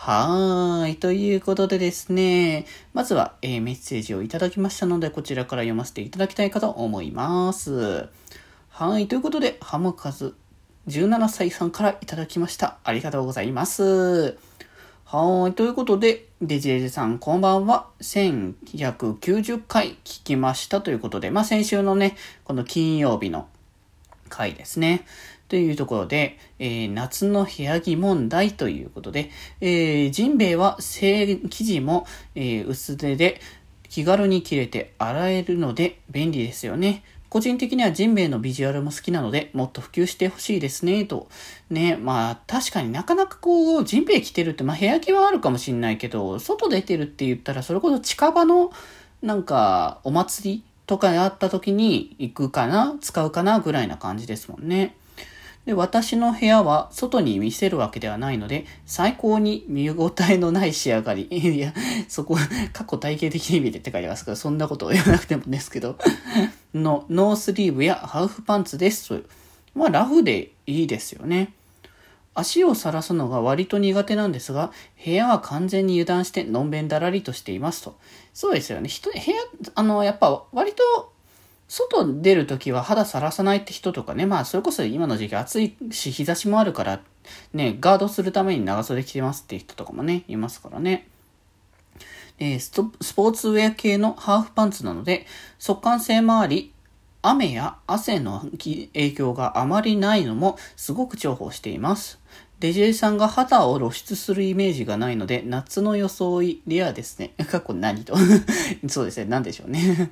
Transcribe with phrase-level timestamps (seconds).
[0.00, 0.96] はーい。
[0.96, 8.08] ということでですね、まずは、えー、メッセージをいただきましたので、こちらから読ませていただきたいかと思います。
[8.68, 9.08] はい。
[9.08, 10.36] ということで、ハムカズ
[10.86, 12.78] 17歳さんからいただきました。
[12.84, 14.38] ありがとうございます。
[15.04, 15.52] はい。
[15.54, 17.88] ということで、デジェジさん、こんばんは。
[18.00, 23.48] 1190回聞きましたということで、まあ、先週のね、この金曜日の
[24.28, 25.04] 回ですね。
[25.48, 29.30] というところで、えー、夏の部屋着問題ということで、
[29.60, 33.40] えー、ジンベエは生地も、えー、薄手で
[33.88, 37.02] 気軽に着れて洗えるので便利ですよね。
[37.28, 41.28] 個人的にはジンベエのビジュアルも好きなので、もっと普及してほしいですね、と。
[41.68, 48.72] ね、まあ、確かになかなかこう、ジンベエ着てるって、まあ、部屋着はあるかもしんないけど、外出てるって言ったら、それこそ近場の、
[49.20, 54.96] なんか、お祭りとかあった時に行くかな使うかなぐらいな感じですもんね。
[55.68, 61.28] で、私の部屋は外に見せるわけではないので、最高に見応えのない仕上がり。
[61.30, 61.74] いや、
[62.08, 62.38] そこ、
[62.72, 65.98] 過去体系的に見てって書いてますけど、そんなことを言わなくてもですけど、
[66.72, 69.20] の、ノースリーブやハーフパンツですと。
[69.74, 71.52] まあ、ラフでいいですよね。
[72.32, 74.72] 足を晒すのが割と苦手なんですが、
[75.04, 77.98] 部屋は完全に油断してのんべんだらりとしていますと。
[78.32, 78.88] そうですよね。
[78.88, 79.22] 人、部屋、
[79.74, 81.12] あの、やっぱ割と
[81.68, 87.00] 外出るときは肌さらさないって人とかね、まあそれこそ今の時期暑いし日差しもあるから、
[87.52, 91.06] ね、ガードするために長袖着てますって人とかもね、いますからね。
[92.40, 92.70] えー、ス
[93.14, 95.26] ポーツウェア系のハーフパンツなので、
[95.58, 96.72] 速乾性もあり、
[97.20, 102.18] 雨や汗の影響があまりないのもすごく重宝しています。
[102.60, 107.34] デジェイさんが肌を露出するイメージがないので、夏の装い、レアですね。
[107.50, 108.16] 過去何と
[108.88, 109.26] そうですね。
[109.26, 110.10] 何でしょうね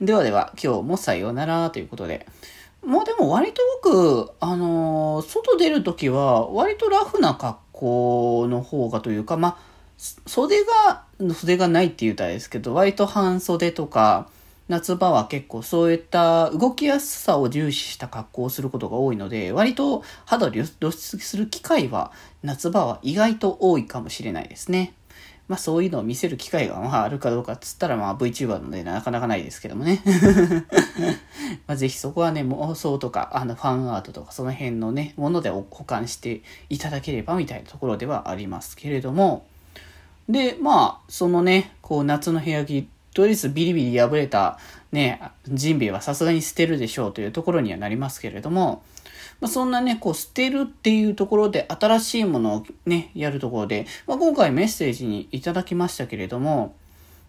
[0.00, 2.26] ではでは、今日もさようならということで。
[2.82, 9.58] まあでも割と僕、あのー、外出るときは、割とラフな格好の方がというか、まあ、
[10.26, 14.30] 袖が、袖がないって言うたらですけど、割と半袖とか、
[14.68, 22.12] 夏場は結構そういった動きやすさを重視した格好をすることが多いので、割と肌を露出する機会は
[22.42, 24.94] 夏場は意外と多いかもしれないですね。
[25.50, 30.00] まあそういうのを見せる機会がまああるかどうかっつったらまあ VTuber のでなかなかないですけどもね。
[31.66, 39.44] まあぜひそこはね、妄想とか、あのファンアートとかその辺のね、もので保管していただければみたいなところではありますけれども、
[40.28, 44.60] で、まあ、そのね、こう夏の部屋着とりあえずビリビリ破れた
[44.92, 48.84] ね、ジンベエはさすがに捨てるでしょうというところにはなりますけれども、
[49.40, 56.74] まあ、そんなね、こう捨てるっていうところで新しいものをね、やるところで、まあ、今回メッセージにいただきましたけれども、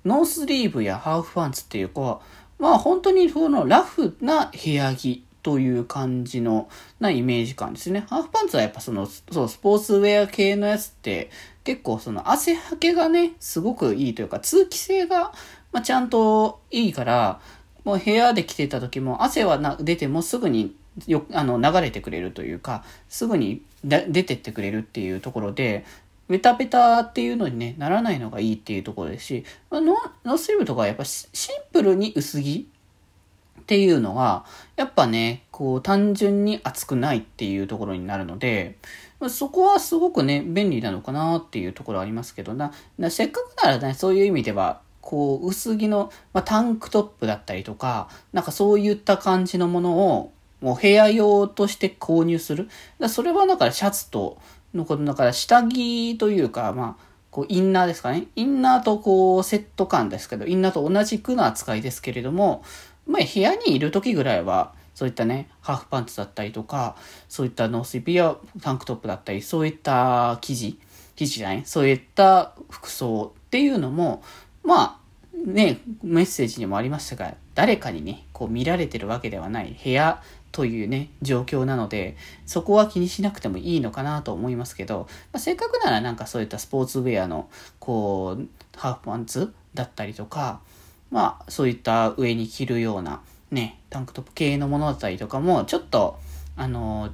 [0.05, 2.19] ノースリーブやハーフパンツっていうか、
[2.59, 6.69] まあ本当にそのラフな部屋着という感じの
[6.99, 8.05] なイメージ感ですね。
[8.07, 11.29] ハーフパンツはやっぱその、そう、スポーツウェア系のやつって
[11.63, 15.33] 結構その汗はけがね、すごくいいというか通気性が
[15.71, 17.39] まあ、ちゃんといいから、
[17.83, 20.75] もう部屋で着てた時も汗はな出てもすぐに
[21.07, 25.85] よあの流れてくれるというか、すぐに出てってくれるっていうところで、
[26.27, 29.81] ベタベタっていうのに、ね、ならないのがいいっていうところですし、ノ
[30.23, 31.29] ノースリーブとかはやっぱシン
[31.73, 32.69] プルに薄着
[33.61, 38.77] っていうのが、やっぱね、こう単純に熱くないっていうところになるので、
[39.29, 42.71] そこはすごくね、便利なのかなっていうところありますけどな、
[43.09, 50.31] せっかくならね、そういう意味では、こう、薄着の、まあ、タンクトップだったりとか、なんかそういった感じのものを、
[50.61, 52.69] もう部屋用として購入する。
[52.99, 54.37] だそれはだからシャツと、
[54.73, 58.27] のことだから下着というか、まあ、こう、インナーですかね。
[58.35, 62.63] インナーとこう、セット感ですけど、インナーと同じくの扱いですけれども、
[63.07, 66.95] まあ、部屋にいる時ぐらいは、そういったね、ハーフパンツだったりとか、
[67.27, 70.79] そういったノースリーブやタンクトップだったり、そういった生地、
[71.15, 74.23] 生地じゃないそういった服装っていうのも、
[74.63, 75.01] まあ、
[75.45, 80.21] ね、メッセージにもありましたが、誰かにね、こう見られてるわけではない部屋
[80.51, 87.49] というね、状況なので、そこは気にしなくてもいいのかなと思いますけど、まあ、せっかくならなんかそういったスポーツウェアの、
[87.79, 90.61] こう、ハーフパンツだったりとか、
[91.09, 93.21] まあ、そういった上に着るような、
[93.51, 96.19] ね、タンクトップ系のものだったりとかも、ちょっと、
[96.57, 97.11] あの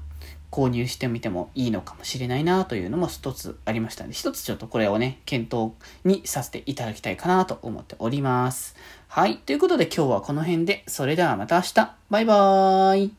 [0.51, 5.73] 購入してみてもいいのかもしれないなというのも一つありましたので、一つちょっとこれをね、検討
[6.03, 8.75] にさせていただきたいかなと思っております。
[9.07, 9.37] はい。
[9.37, 11.95] ということで今日はこの辺で、それではまた明日。
[12.09, 13.13] バイバーイ。